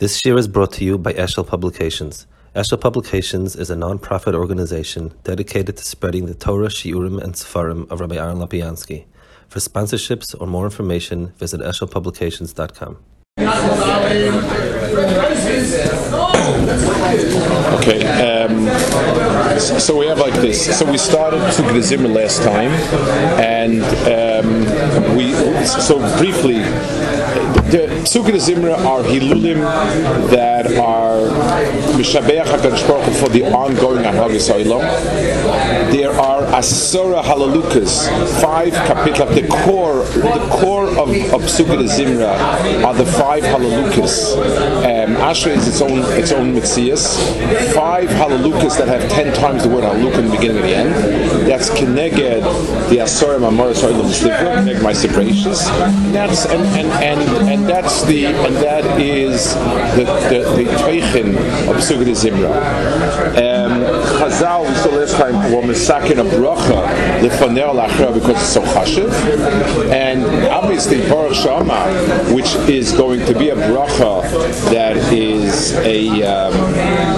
[0.00, 2.26] This year is brought to you by Eshel Publications.
[2.56, 8.00] Eshel Publications is a non-profit organization dedicated to spreading the Torah, Shiurim, and Sefarim of
[8.00, 9.04] Rabbi Aaron Lopiansky.
[9.48, 12.96] For sponsorships or more information, visit eshelpublications.com.
[17.76, 18.68] Okay, um,
[19.58, 20.78] so we have like this.
[20.78, 22.70] So we started Psukei D'Zimra last time,
[23.38, 25.34] and um, we
[25.66, 26.64] so briefly.
[27.70, 29.60] The Psukei D'Zimra are hilulim
[30.30, 31.28] that are
[31.96, 34.48] mishabeach Hakadosh Baruch for the ongoing Ahagis.
[35.92, 38.08] There are asora halalukas,
[38.40, 39.34] five kapitla.
[39.34, 44.36] The core, the core of, of Psukei D'Zimra are the five halalukas.
[44.84, 47.18] Um, Ashra is its own its own mixias.
[47.74, 51.48] Five halalukas that have ten times the word haluk in the beginning and the end.
[51.48, 52.42] That's keneged
[52.90, 53.80] the asora mamoras
[54.12, 55.64] slipper, keneged my separations.
[56.12, 59.54] That's and and and and that's the and that is
[59.96, 60.70] the the, the
[61.70, 62.50] of Psukei D'Zimra.
[63.38, 63.69] Um,
[64.30, 66.86] Chazal we saw last time were misakin a bracha
[67.20, 69.10] lefanel lachra because it's so chashiv,
[69.90, 74.22] and obviously Baruch Sh'Amar, which is going to be a bracha
[74.70, 76.54] that is a um,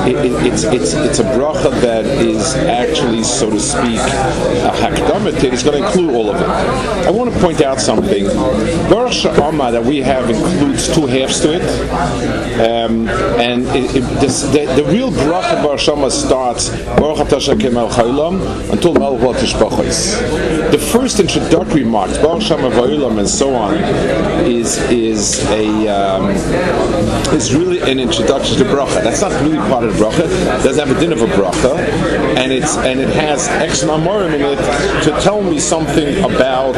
[0.09, 1.22] it, it, it's it's it's a
[1.53, 5.43] bracha that is actually so to speak a hakdamet.
[5.53, 6.47] It's going to include all of it.
[7.07, 8.27] I want to point out something.
[8.89, 11.63] Baruch Sh'Amar that we have includes two halves to it,
[12.61, 17.91] um, and it, it, this, the, the real bracha Baruch Sh'Amar starts Baruch Atah Kemel
[17.91, 18.95] Chaylam until
[19.35, 20.71] Tishbachos.
[20.71, 23.75] The first introductory remarks Baruch Sh'Amar Va'ilam and so on
[24.45, 26.31] is is a um,
[27.35, 29.03] is really an introduction to bracha.
[29.03, 30.25] That's not really part of the bracha.
[30.25, 34.35] It doesn't have a din of a bracha, and it's and it has X mamorim
[34.35, 36.75] in it to tell me something about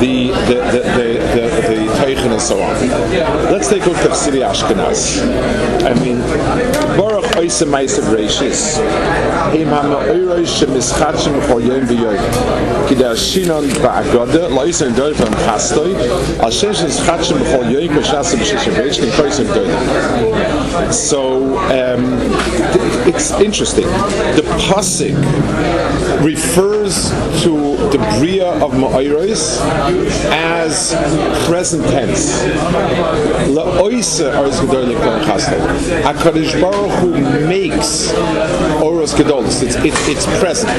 [0.00, 1.96] the the the the, the, the
[2.36, 2.74] and so on.
[3.52, 5.22] Let's take a look at Chasidei Ashkenaz.
[5.84, 6.18] I mean,
[6.96, 8.78] Baruch Oisem Meisav Reishis.
[9.54, 12.88] Im ha-me'oiroi shemischatshim b'chol yom v'yom.
[12.88, 15.94] Ki der shinon ba'agode, lo chastoi,
[16.40, 20.92] al shesh mischatshim b'chol yom k'shasem b'sheshem reish, kin koisem doy.
[20.92, 22.04] So, um,
[23.16, 23.86] it's interesting.
[23.86, 25.16] The pasuk
[26.24, 27.10] refers
[27.42, 29.60] to the bria of Ma'oros
[30.30, 30.94] as
[31.46, 32.42] present tense.
[33.48, 35.60] La'oise oros gedol lekon chastel.
[36.02, 37.10] HaKadosh Baruch Hu
[37.48, 38.12] makes
[38.82, 39.62] oros gedolos.
[39.62, 40.72] It's, it, it's present.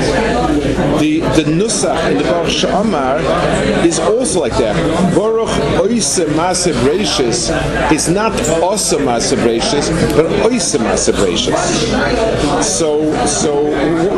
[0.99, 3.19] The the nusach in the Baruch Sh'Amar
[3.85, 4.75] is also like that.
[5.15, 5.49] Baruch
[5.81, 7.49] oise masev reishis
[7.91, 12.63] is not osa masev reishis, but oise masev reishis.
[12.63, 13.65] So so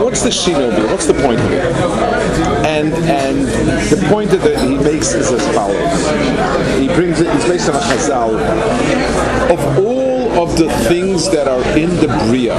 [0.10, 0.88] what's the shino here?
[0.88, 1.64] What's the point of it?
[2.66, 3.46] And and
[3.92, 6.80] the point that he makes is as follows.
[6.80, 7.32] He brings it.
[7.32, 8.34] He's based on a chazal
[9.52, 12.58] of all of the things that are in the bria.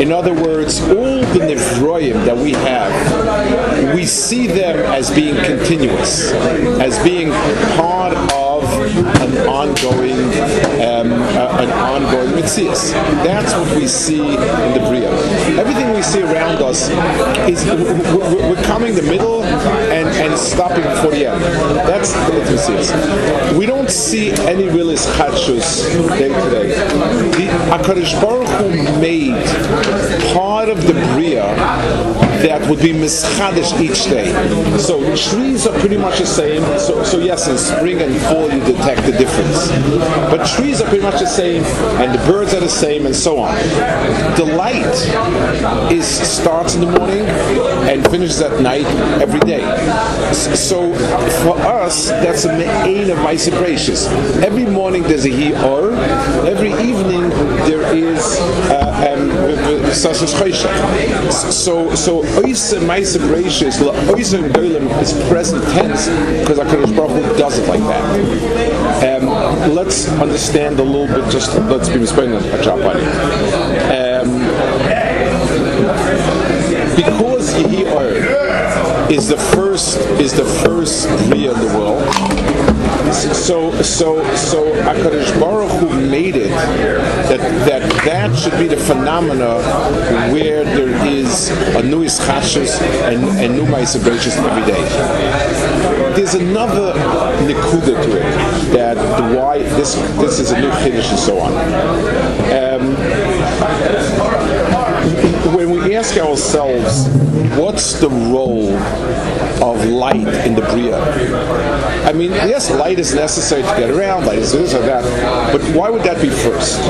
[0.00, 6.30] In other words, all the nivroim that we have, we see them as being continuous,
[6.80, 7.30] as being
[7.76, 8.62] part of
[9.20, 10.20] an ongoing,
[10.80, 11.99] um, uh, an ongoing
[12.34, 12.92] mitzias.
[13.24, 15.10] That's what we see in the bria.
[15.58, 16.88] Everything we see around us
[17.48, 21.42] is we're, coming the middle and, and stopping for the end.
[21.88, 23.58] That's the mitzias.
[23.58, 25.84] We don't see any real ischachus
[26.18, 26.68] day to day.
[27.36, 29.34] The uh, Hakadosh Baruch Hu made
[30.34, 31.42] part of the bria
[32.42, 34.30] that would be mischadish each day.
[34.78, 36.62] So trees are pretty much the same.
[36.78, 39.68] So, so yes, in spring and fall you detect the difference.
[40.30, 41.62] But trees are pretty much the same,
[42.00, 43.54] and the birds are the same, and so on.
[44.36, 47.26] The light is starts in the morning
[47.90, 48.86] and finishes at night
[49.20, 49.62] every day.
[50.32, 50.94] So
[51.42, 54.06] for us, that's a main of my separations.
[54.42, 55.92] Every morning there's a he or
[56.46, 57.30] every evening
[57.68, 58.38] there is
[58.70, 59.30] uh, um,
[61.30, 63.80] so so oisa ma'isa gracious
[65.00, 66.08] is present tense
[66.40, 69.22] because Hakadosh Baruch Hu does it like that.
[69.22, 71.30] Um, let's understand a little bit.
[71.30, 71.98] Just let's be
[72.96, 73.90] it.
[73.90, 74.38] Um,
[76.96, 82.69] because Yehi is the first is the first Bria in the world.
[83.12, 86.50] So so so Hakadosh Baruch Hu made it
[87.28, 89.60] that that that should be the phenomena
[90.32, 94.80] where there is a new ischashus and and new ma'asabracious every day.
[96.14, 96.92] There's another
[97.48, 98.96] nikuda to it that
[99.36, 101.52] why this this is a new kiddush and so on.
[102.54, 102.94] Um,
[105.56, 107.08] when we ask ourselves,
[107.60, 108.72] what's the role
[109.62, 110.16] of light
[110.46, 110.98] in the Bria?
[112.08, 115.04] I mean, yes, light is necessary to get around, light is this or that,
[115.52, 116.80] but why would that be first?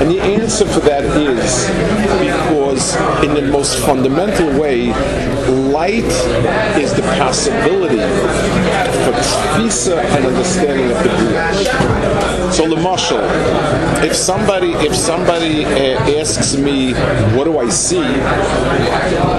[0.00, 1.66] And the answer for that is
[2.20, 2.94] because,
[3.24, 4.92] in the most fundamental way,
[5.72, 6.04] light
[6.78, 7.98] is the possibility
[10.26, 12.52] understanding of the.
[12.52, 13.20] So, the marshal,
[14.04, 16.92] if somebody if somebody uh, asks me,
[17.36, 18.02] what do I see?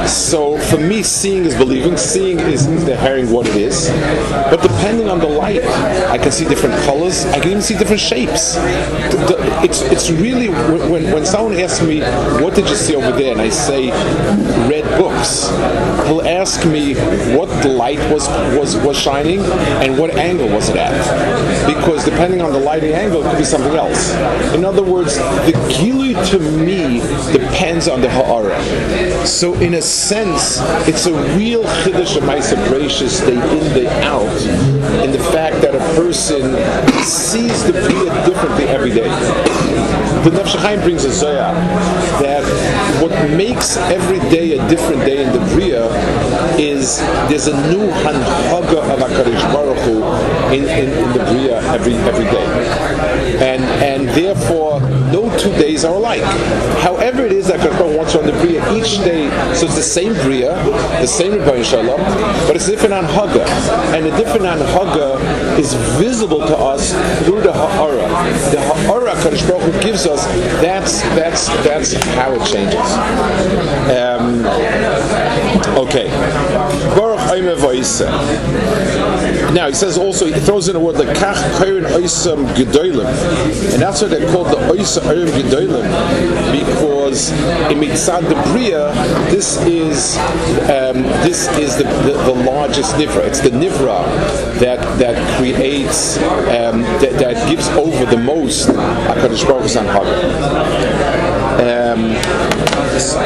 [0.07, 1.97] So for me, seeing is believing.
[1.97, 3.89] Seeing is hearing what it is.
[4.49, 5.63] But depending on the light,
[6.09, 7.25] I can see different colors.
[7.25, 8.55] I can even see different shapes.
[9.65, 11.99] It's it's really when when someone asks me,
[12.41, 13.89] what did you see over there, and I say,
[14.69, 15.49] red books.
[16.07, 16.95] He'll ask me
[17.35, 19.41] what light was was was shining
[19.83, 20.95] and what angle was it at,
[21.67, 24.13] because depending on the lighting angle, it could be something else.
[24.55, 27.01] In other words, the gilui to me
[27.33, 28.55] depends on the ha'ara.
[29.27, 34.41] So in a sense, it's a real chiddush of Maisa Bereshis day in, day out,
[35.03, 36.41] in the fact that a person
[37.03, 39.09] sees the Bria differently every day.
[40.23, 41.53] The Nefesh brings a Zoya
[42.21, 42.43] that
[43.01, 45.87] what makes every day a different day in the Bria
[46.57, 46.99] is
[47.29, 50.03] there's a new hanhaga of HaKadosh Baruch Hu
[50.53, 52.45] in, in, in the Bria every, every day.
[53.41, 54.79] And, and therefore,
[55.11, 56.23] no two days are alike.
[56.81, 60.13] However it is that Kadosh wants on the Bria each day, so it's the same
[60.13, 60.55] Bria,
[61.01, 61.99] the same Rebbein Shalom,
[62.47, 63.45] but it's different on Haga.
[63.95, 65.19] And the different on Haga
[65.59, 66.93] is visible to us
[67.25, 68.07] through the Ha'ara.
[68.51, 70.25] The Ha'ara Kadosh Baruch Hu gives us,
[70.61, 72.91] that's, that's, that's how it changes.
[73.91, 74.45] Um,
[75.77, 76.09] okay.
[76.95, 77.21] Baruch
[79.53, 83.05] Now he says also, he throws in a word like Kach Kairin Oisam Gedolim.
[83.73, 85.87] And that's what they're called the Oisa Gedolim.
[86.51, 87.31] Because
[87.71, 88.93] in Mitzad the Bria,
[89.29, 90.17] this is
[90.69, 93.25] um, this is the, the, the, largest Nivra.
[93.25, 94.03] It's the Nivra
[94.59, 99.69] that that creates, um, that, that gives over the most HaKadosh Baruch
[101.59, 102.15] um,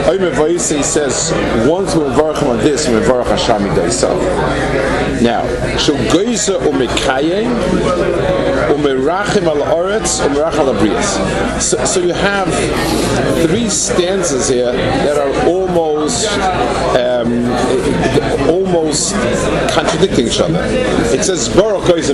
[0.08, 1.32] Omer says,
[1.68, 5.22] once we're Varachim on this, we're Varach Hashem Midaisav.
[5.22, 5.46] Now,
[5.78, 7.54] Shul Goyza Umekayim,
[8.74, 11.62] Umerachim al Oretz, Umerach al Abrias.
[11.62, 12.48] So you have
[13.48, 16.28] three stanzas here that are almost
[16.96, 17.46] um,
[18.50, 19.14] almost
[19.72, 20.60] contradicting each other.
[21.14, 21.50] It says
[21.86, 22.10] Kosh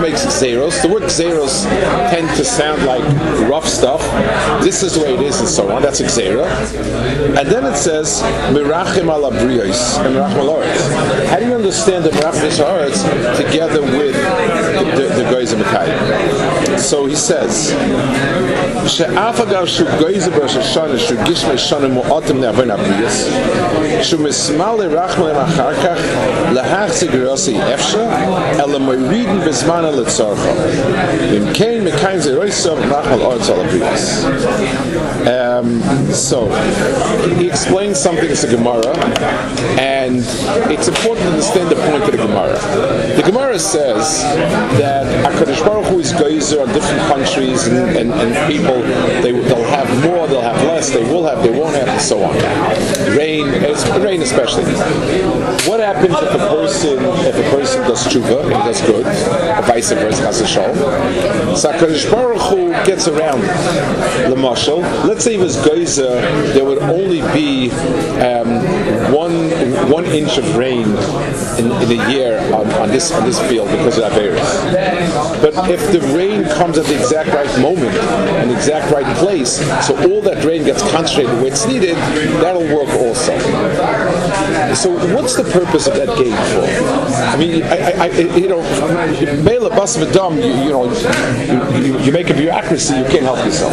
[0.00, 0.80] makes Xeros.
[0.82, 1.64] The word Xeros
[2.10, 3.02] tend to sound like
[3.48, 4.00] rough stuff.
[4.62, 5.82] This is the way it is and so on.
[5.82, 6.46] That's Xera.
[7.38, 8.22] And then it says
[8.54, 13.02] Mirachim al Abriyos and Mirachim How do you understand the Mirachim
[13.36, 16.78] together with the, the, the Makai?
[16.78, 17.72] So he says,
[35.28, 35.80] Um,
[36.12, 36.48] so
[37.36, 38.96] he explains something as a Gemara,
[39.78, 40.18] and
[40.70, 42.58] it's important to understand the point of the Gemara.
[43.16, 44.22] The Gemara says
[44.78, 48.82] that Hakadosh Baruch Is geyser on different countries and, and, and people.
[49.22, 52.24] They, will have more, they'll have less, they will have, they won't have, and so
[52.24, 52.34] on.
[53.16, 53.46] Rain,
[54.02, 54.64] rain especially.
[55.68, 59.92] What happens if a person if a person does tshuva and does good, or vice
[59.92, 60.74] versa, has a show?
[61.54, 63.42] So Hu gets around
[64.28, 64.80] the marshal.
[65.06, 66.20] Let's say it was geyser,
[66.52, 67.70] there would only be
[68.18, 68.48] um,
[69.14, 69.50] one
[69.88, 70.88] one inch of rain
[71.58, 75.42] in, in a year on, on, this on this field because of Averis.
[75.42, 79.56] But if the rain comes at the exact right moment and the exact right place,
[79.86, 81.96] so all that rain gets concentrated where it's needed,
[82.40, 83.32] that'll work also.
[84.74, 87.12] So what's the purpose of that game for?
[87.22, 88.62] I mean, I, I, you know,
[89.44, 90.90] Bela Bas Madam, you, you know,
[91.78, 93.72] you, you, make a bureaucracy, you can't help yourself.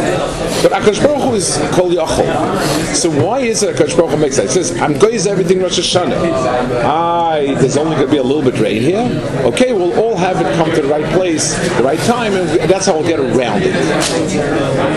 [0.62, 2.94] But Akash Baruch Hu is Kol Yachol.
[2.94, 4.46] So why is it Akash Baruch Hu makes that?
[4.46, 6.84] It says, I'm going to everything Rosh Hashanah.
[6.84, 9.06] I, there's only going to be a little bit rain here.
[9.44, 12.86] Okay, we'll all have it come to the right place, the right time, and that's
[12.86, 13.72] how we'll get around it.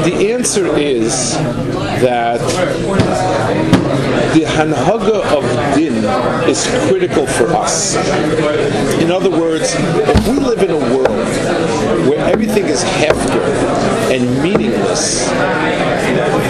[0.05, 1.33] The answer is
[2.01, 2.39] that
[4.33, 5.43] the hanhaga of
[5.75, 5.93] din
[6.49, 7.95] is critical for us.
[8.99, 11.27] In other words, if we live in a world
[12.09, 13.45] where everything is hefker
[14.11, 15.29] and meaningless,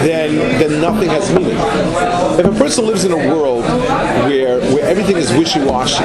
[0.00, 1.56] then then nothing has meaning.
[2.38, 3.64] If a person lives in a world
[4.26, 6.04] where where everything is wishy-washy,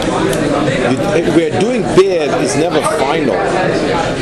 [1.36, 3.36] where doing bad is never final,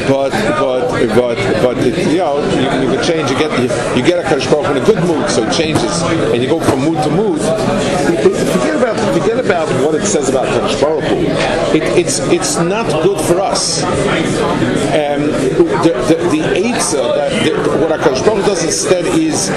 [0.08, 3.30] but but but but it, you know you, you can change.
[3.32, 3.52] You get
[3.98, 6.02] you, get a Kaddish in a good mood, so it changes,
[6.34, 7.40] and you go from mood to mood.
[7.40, 11.08] Forget about forget about what it says about Kaddish Baruch
[11.76, 13.84] it, it's it's not good for us.
[13.84, 15.28] Um,
[15.84, 19.50] the the, the Eitzah, what HaKadosh Baruch does instead is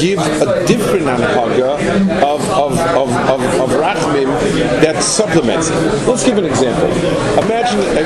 [0.00, 1.74] give a different anhaga
[2.22, 3.10] of, of, of,
[5.06, 5.70] supplements.
[6.06, 6.88] Let's give an example.
[7.44, 8.02] Imagine a,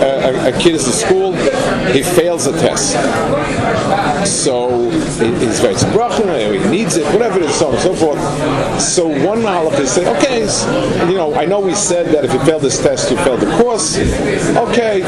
[0.00, 1.32] a, a, a kid is in school,
[1.92, 2.92] he fails a test.
[4.26, 8.80] So he's very bracha, he needs it, whatever it is, so on and so forth.
[8.80, 10.40] So one halach is say, okay,
[11.10, 13.50] you know, I know we said that if you fail this test, you failed the
[13.62, 13.98] course.
[13.98, 15.00] Okay,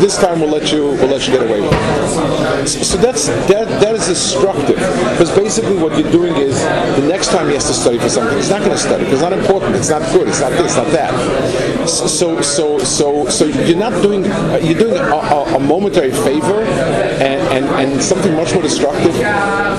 [0.00, 2.68] this time we'll let you we'll let you get away with it.
[2.68, 7.48] So that's that that is destructive because basically what you're doing is the next time
[7.48, 9.76] he has to study for something, he's not going to study because it's not important,
[9.76, 11.88] it's not good, it's not this, not that.
[11.88, 16.62] So so so so you're not doing uh, you're doing a, a, a momentary favor
[16.62, 19.14] and, and and something much more destructive.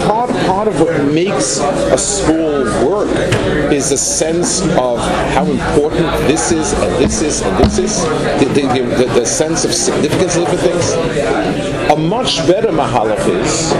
[0.08, 3.10] Part part of what makes a school work
[3.72, 5.00] is a sense of
[5.36, 8.04] how important this is and this is and this is
[8.40, 8.64] the, the,
[8.98, 10.92] the, the sense of significance of different things.
[11.92, 13.72] A much better mahalach is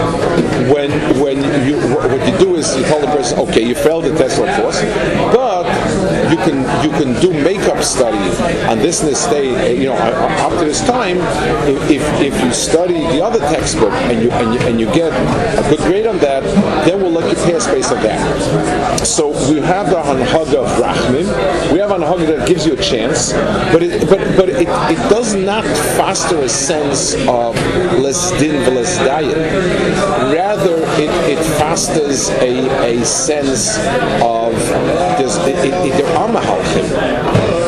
[0.72, 4.14] when when you what you do is you tell the person, okay, you failed the
[4.16, 4.80] test, of course,
[5.34, 5.53] but
[6.30, 8.18] you can you can do makeup study
[8.68, 9.54] on this and this day.
[9.54, 11.18] Uh, you know, uh, uh, after this time,
[11.68, 15.68] if, if you study the other textbook and you and you, and you get a
[15.70, 16.42] good grade on that,
[16.86, 19.06] then we'll let you pass based on that.
[19.06, 21.72] So we have the hanhaga of rachmim.
[21.72, 23.32] We have hanhaga that gives you a chance,
[23.72, 25.64] but it, but but it, it does not
[25.96, 27.54] foster a sense of
[27.98, 29.36] less din less diet.
[30.32, 30.83] Rather,
[31.58, 33.76] fosters a, a sense
[34.22, 34.52] of
[35.18, 36.28] there's, it, it, there are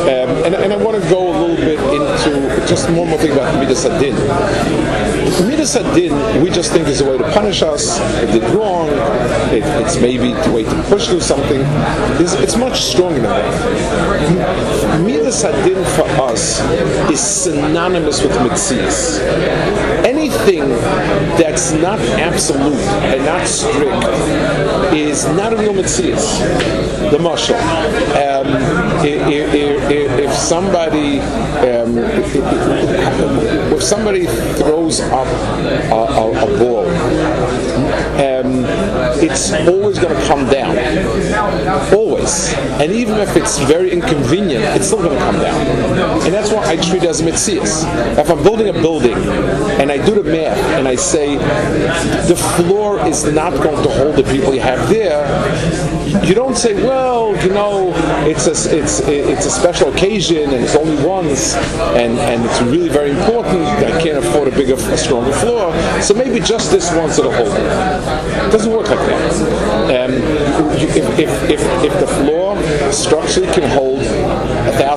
[0.07, 3.33] um, and, and I want to go a little bit into just one more thing
[3.33, 4.15] about Midas Adin.
[5.45, 7.99] Midas Adin, we just think is a way to punish us.
[8.23, 8.87] If did wrong,
[9.51, 11.59] it, it's maybe a way to push through something.
[12.21, 15.01] It's, it's much stronger than that.
[15.03, 16.61] Midas Adin for us
[17.11, 19.19] is synonymous with Mitzias.
[20.27, 20.67] Anything
[21.39, 22.75] that's not absolute
[23.13, 24.03] and not strict
[24.93, 26.17] is not a real mitzvah.
[27.11, 27.55] The marshal.
[27.55, 28.47] Um,
[29.05, 31.97] if, if, if, somebody um,
[33.73, 36.85] if somebody throws up a, a, a ball,
[38.19, 38.65] um,
[39.23, 40.77] it's always going to come down.
[41.93, 42.53] Always.
[42.81, 45.59] And even if it's very inconvenient, it's still going to come down.
[46.23, 47.83] And that's why I treat it as mitzias.
[48.17, 49.17] If I'm building a building
[49.79, 51.37] and I do the math and I say
[52.27, 55.25] the floor is not going to hold the people you have there,
[56.25, 57.91] you don't say, well, you know,
[58.27, 61.55] it's a, it's, it's a special occasion and it's only once
[61.95, 63.63] and, and it's really very important.
[63.63, 65.73] I can't afford a bigger, a stronger floor.
[66.01, 68.51] So maybe just this once it'll hold it.
[68.51, 70.09] Doesn't work like that.
[70.09, 70.13] Um,
[70.75, 72.57] if, if, if, if the floor
[72.91, 73.86] structurally can hold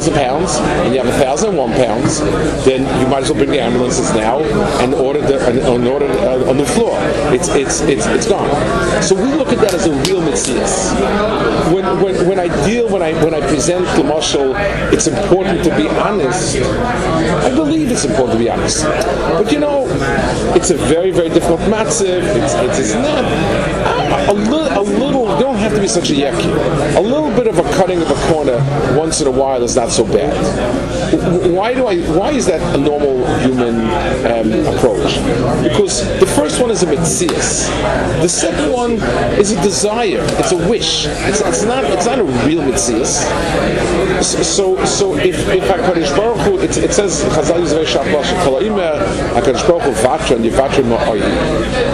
[0.01, 2.21] thousand pounds and you have a thousand and one pounds,
[2.65, 4.41] then you might as well bring the ambulances now
[4.83, 6.97] and order the and, order uh, a new floor.
[7.33, 8.49] It's it's it's it's gone.
[9.03, 10.61] So we look at that as a real mitzvah.
[11.75, 14.55] When, when, when I deal when I when I present the marshal,
[14.93, 16.57] it's important to be honest.
[16.57, 19.87] I believe it's important to be honest, but you know,
[20.55, 22.23] it's a very very difficult matziv.
[22.37, 23.25] It's it's, it's not
[24.29, 25.21] a, little a little.
[25.35, 26.97] You don't have to be such a yeki.
[26.97, 28.59] A little bit of a cutting of a corner
[28.99, 30.33] once in a while is not so bad.
[31.53, 31.99] Why do I?
[32.17, 33.81] Why is that a normal human
[34.31, 35.17] um, approach?
[35.63, 37.67] Because the first one is a mitzias.
[38.23, 38.93] The second one
[39.39, 40.25] is a desire.
[40.39, 41.07] It's a wish.
[41.07, 41.85] It's, it's not.
[41.85, 43.25] It's not a real mitzias.
[44.23, 49.05] So so if if Hakadosh Baruch Hu, it, it says Chazal Yisrael Shabbos Kolaima
[49.35, 50.85] Hakadosh Baruch Hu vatra and Yivatra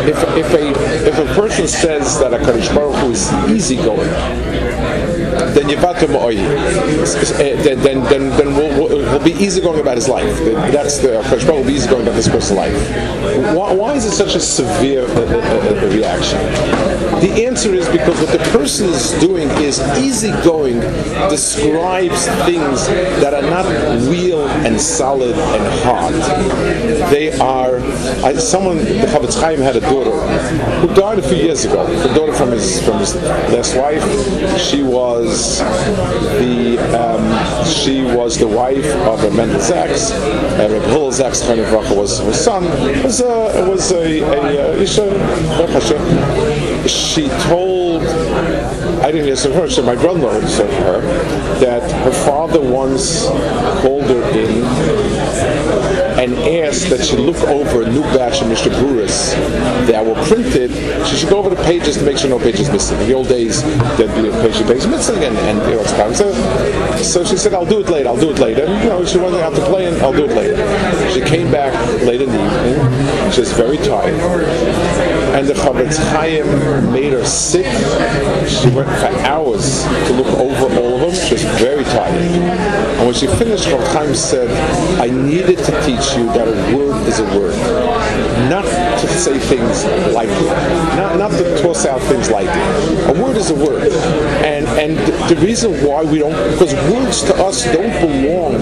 [0.06, 5.15] If if a if a person says that Hakadosh Baruch Hu is easygoing
[5.54, 6.14] then Yevatim
[7.62, 10.38] then then then, then we'll, we'll, be easy going about his life.
[10.72, 13.56] That's the Kosh will be easy going about this person's life.
[13.56, 16.38] Why, why is it such a severe uh, uh, uh, reaction?
[17.20, 20.80] The answer is because what the person is doing is easygoing
[21.30, 22.86] describes things
[23.20, 23.66] that are not
[24.08, 26.14] real and solid and hard.
[27.10, 27.76] They are.
[28.24, 30.10] I, someone, the Chofetz Chaim had a daughter
[30.80, 31.86] who died a few years ago.
[31.86, 34.04] The daughter from his from his last wife.
[34.58, 35.60] She was
[36.38, 40.10] the um, she was the wife of a Mendel Zaks.
[40.12, 41.46] Uh, Reb Hillel Zaks
[41.96, 42.64] was her son.
[43.02, 45.06] Was a was a, a, a Isha.
[46.88, 48.02] She told
[49.06, 51.00] I didn't hear from her, so my brother-in-law said to her,
[51.60, 53.26] that her father once
[53.82, 54.62] called her in
[56.26, 56.34] and
[56.66, 59.30] asked that she look over a new batch of Mishnah Berurahs
[59.86, 60.72] that were printed.
[61.06, 62.98] She should go over the pages to make sure no pages missing.
[63.00, 63.62] In the old days,
[63.96, 66.18] there'd be a page, page missing, and, and you know, it's.
[66.18, 66.32] So,
[67.02, 68.08] so she said, "I'll do it later.
[68.08, 70.24] I'll do it later." And, you know, she wasn't out to play, and I'll do
[70.24, 70.56] it later.
[71.12, 73.30] She came back late in the evening.
[73.30, 74.18] She was very tired,
[75.36, 76.46] and the Chofetz Chaim
[76.92, 77.66] made her sick.
[78.48, 81.14] She went for hours to look over all of them.
[81.14, 82.22] She was very tired,
[83.06, 84.50] and when she finished, Chofetz Chaim said,
[85.00, 87.54] "I needed to teach." you that a word is a word.
[88.48, 89.84] Not to say things
[90.14, 90.46] lightly.
[90.96, 92.62] Not, not to toss out things lightly.
[93.10, 93.92] A word is a word.
[94.44, 94.98] And and
[95.28, 98.54] the reason why we don't, because words to us don't belong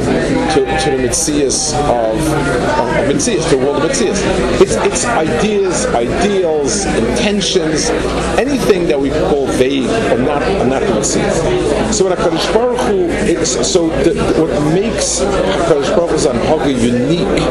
[0.55, 4.21] to, to the Metzias of, of, of Metzias, the world of Metzias.
[4.61, 7.91] It's, it's ideas, ideals, intentions,
[8.39, 11.03] anything that we call vague or not, or not the
[11.93, 17.43] So what HaKadosh Baruch Hu, is, so the, what makes HaKadosh Baruch Hu's Anhaga unique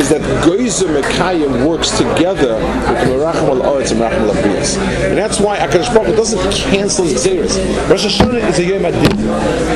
[0.00, 5.40] is that Goyzer Mekayim works together with Merachim al Oretz and Merachim al And that's
[5.40, 7.58] why HaKadosh Baruch Hu doesn't cancel his Xeris.
[7.90, 9.20] Rosh Hashanah is a Yom Adin.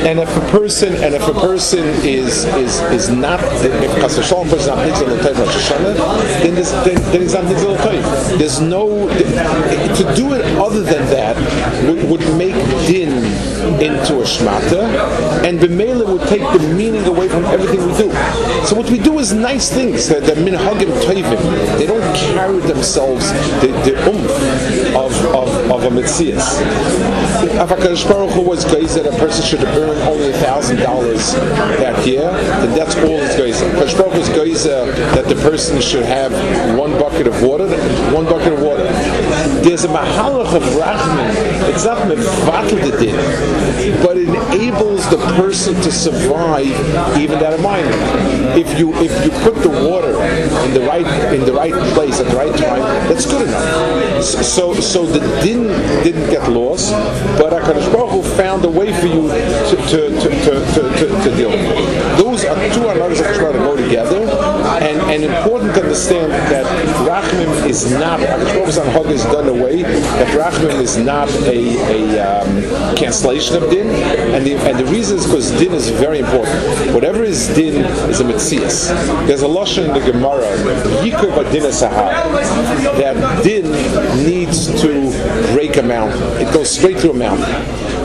[0.07, 4.47] And if a person, and if a person is is is not, if Chas Shalom
[4.47, 5.95] is not Nitzel L'Tayv Rosh Hashanah,
[6.43, 8.37] then, there's, then, then he's not Nitzel L'Tayv.
[8.37, 11.35] There's no, to do it other than that
[11.85, 12.55] would, would make
[12.87, 13.11] din
[13.81, 14.83] into a shmata,
[15.43, 15.71] and would
[16.31, 18.09] take the meaning away from everything we do.
[18.65, 20.07] So what we do is nice things.
[20.07, 21.41] They're, minhagim toivim.
[21.77, 23.27] They don't carry themselves
[23.59, 26.61] the, the umph of, of, of a mitzias.
[27.43, 31.33] If HaKadosh Baruch Hu was that a person should earn only a thousand dollars
[31.83, 33.61] that year, then that's all his guys.
[33.61, 36.31] HaKadosh Baruch Hu was guys that the person should have
[36.77, 37.67] one bucket of water,
[38.13, 38.87] one bucket of water.
[39.63, 41.69] There's a mahalach of rachman.
[41.69, 43.15] It's not mevatel the din,
[44.03, 46.65] but it enables the person to survive
[47.17, 47.85] even that mine.
[48.57, 50.17] If you if you put the water
[50.65, 54.23] in the right in the right place at the right time, that's good enough.
[54.23, 55.67] So so the din
[56.03, 56.91] didn't get lost,
[57.37, 61.51] but Hakadosh Baruch found a way for you to to to, to, to, to deal
[61.51, 61.61] with.
[61.61, 62.17] It.
[62.17, 64.25] Those are two another that go together,
[64.79, 66.65] and and important to understand that
[67.07, 69.83] Rachmim is not Hakadosh Baruch Hu is done away.
[69.83, 71.61] That Rachmim is not a
[71.91, 73.87] a um, cancellation of din,
[74.33, 76.59] and the and the reason is because din is very important.
[76.93, 78.89] Whatever is din is a mitzias.
[79.27, 80.41] There's a lashon in the Gemara,
[82.97, 83.71] that din
[84.25, 85.11] needs to
[85.53, 86.21] break a mountain.
[86.41, 87.49] It goes straight through a mountain.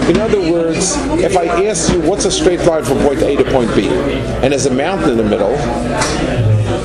[0.09, 3.45] In other words, if I ask you what's a straight line from point A to
[3.51, 5.57] point B, and there's a mountain in the middle,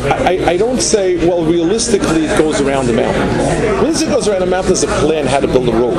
[0.03, 3.83] I, I, don't say, well, realistically, it goes around the mountain.
[3.83, 5.95] Once it goes around the mountain, there's a plan how to build a road.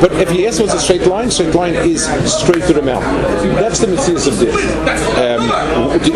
[0.00, 3.14] But if you ask what's a straight line, straight line is straight to the mountain.
[3.54, 4.54] That's the mitzvah of this.
[5.16, 5.48] Um,
[6.04, 6.12] you,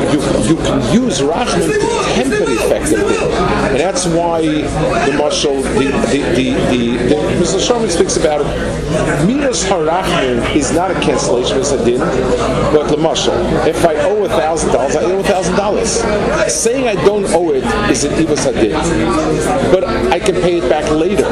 [0.48, 3.10] you, can use Rachman to temper the effect of.
[3.70, 7.64] And that's why the marshal, the, the, the, the, the Mr.
[7.66, 9.26] Sherman speaks about it.
[9.26, 13.34] Midas Harachman is not a cancellation, it's a din, but the marshal.
[13.66, 16.02] If I owe a thousand dollars, I owe a thousand dollars.
[16.52, 18.72] Saying I don't owe it is an Ibas Hadid.
[19.70, 21.24] But I can pay it back later.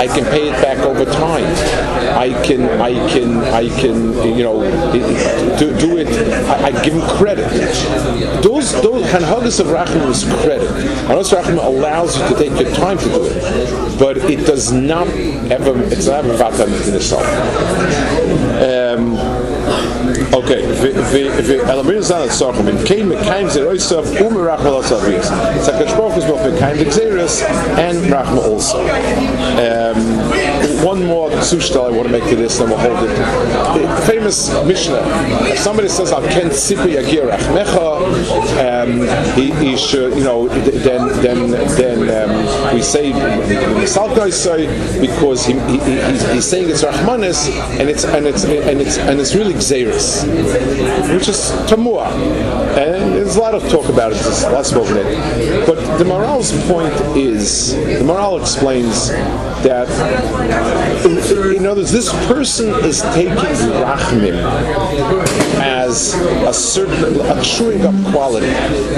[0.00, 1.44] I can pay it back over time.
[2.16, 4.62] I can, I can, I can, you know,
[5.58, 6.08] do, do it.
[6.48, 7.50] I, I, give him credit.
[8.42, 10.70] Those, those Hanhagas of Rachman is credit.
[10.70, 15.06] Hanhagas Rachman allows you to take your time to do it, but it does not
[15.52, 15.78] ever.
[15.92, 17.26] It's not ever about in itself.
[18.64, 19.16] Um,
[20.32, 23.98] Okay, we we we Elmir Zan so come in came the kind of rice um,
[23.98, 25.28] of Umarakhala Sabis.
[25.58, 26.80] It's a kashbok is both the kind
[30.84, 33.14] One more sushta I want to make to this, and we'll hold it.
[33.16, 35.02] The famous Mishnah.
[35.50, 37.84] If somebody says, "I'll ken sipi agir achmecha,"
[38.64, 38.90] um,
[39.36, 41.98] he, he should, you know, then then then
[42.30, 43.12] um, we say
[44.14, 44.66] guys say
[45.00, 49.20] because he, he, he's, he's saying it's Rahmanis and it's and it's and it's and
[49.20, 50.24] it's really Xeris
[51.12, 52.06] which is Tamua.
[52.76, 53.03] And
[53.34, 55.66] there's a lot of talk about it, there's lots spoken it.
[55.66, 59.88] But the Maharal's point is, the Maharal explains that,
[61.04, 64.36] in, in other words, this person is taking Rachmim
[65.84, 68.46] as a certain, a truing up quality.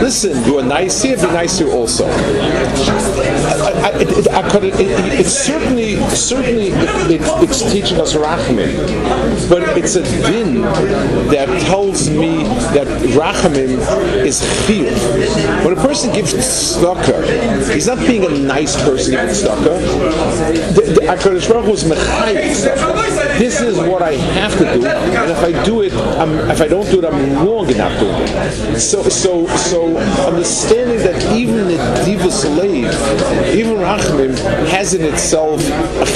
[0.01, 2.07] Listen, you are nice here, be nice to also.
[2.07, 10.03] I, I, it, it, it, it's certainly, certainly, it's teaching us Rachmim, but it's a
[10.03, 10.63] din
[11.31, 12.45] that tells me
[12.75, 13.79] that Rachamim
[14.25, 15.65] is chiyuv.
[15.65, 19.81] When a person gives tzedakah, He's not being a nice person giving tzedakah.
[20.75, 22.96] The, the is tzedakah.
[23.39, 26.69] This is what I have to do, and if I do it, I'm, if I
[26.69, 28.81] don't do it, I'm wrong in not doing it.
[28.81, 29.97] So, so, so
[30.27, 32.87] understanding that even the diva slave,
[33.55, 34.37] even Rachmim,
[34.69, 35.61] has in itself,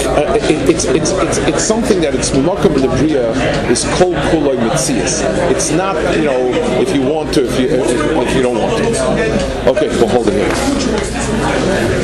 [0.07, 3.31] uh, it, it's, it's, it's, it's something that it's makam in the bria
[3.71, 5.21] is kol kuloi mitzias.
[5.51, 6.49] It's not, you know,
[6.81, 9.71] if you want to, if you, if, if you don't want to.
[9.71, 12.00] Okay, we'll hold it here.